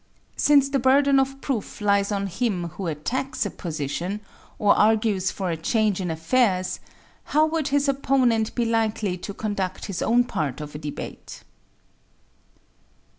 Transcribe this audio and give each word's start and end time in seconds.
Since 0.35 0.69
the 0.69 0.79
burden 0.79 1.19
of 1.19 1.39
proof 1.41 1.79
lies 1.79 2.11
on 2.11 2.25
him 2.25 2.69
who 2.69 2.87
attacks 2.87 3.45
a 3.45 3.51
position, 3.51 4.21
or 4.57 4.73
argues 4.75 5.29
for 5.29 5.51
a 5.51 5.55
change 5.55 6.01
in 6.01 6.09
affairs, 6.09 6.79
how 7.25 7.45
would 7.45 7.67
his 7.67 7.87
opponent 7.87 8.55
be 8.55 8.65
likely 8.65 9.15
to 9.19 9.31
conduct 9.35 9.85
his 9.85 10.01
own 10.01 10.23
part 10.23 10.59
of 10.59 10.73
a 10.73 10.79
debate? 10.79 11.43